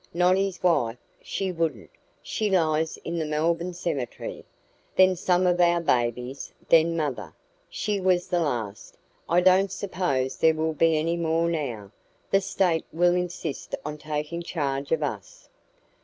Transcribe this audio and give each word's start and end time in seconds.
Not 0.15 0.35
his 0.35 0.63
wife, 0.63 0.97
she 1.21 1.51
wouldn't; 1.51 1.91
she 2.23 2.49
lies 2.49 2.97
in 3.03 3.19
the 3.19 3.23
Melbourne 3.25 3.75
cemetery. 3.75 4.43
Then 4.95 5.15
some 5.15 5.45
of 5.45 5.61
our 5.61 5.79
babies, 5.79 6.51
then 6.69 6.97
mother. 6.97 7.35
She 7.69 7.99
was 7.99 8.27
the 8.29 8.39
last. 8.39 8.97
I 9.29 9.41
don't 9.41 9.71
suppose 9.71 10.37
there 10.37 10.55
will 10.55 10.73
be 10.73 10.97
any 10.97 11.17
more 11.17 11.47
now. 11.51 11.91
The 12.31 12.41
State 12.41 12.85
will 12.91 13.13
insist 13.13 13.75
on 13.85 13.99
taking 13.99 14.41
charge 14.41 14.91
of 14.91 15.03
us." 15.03 15.47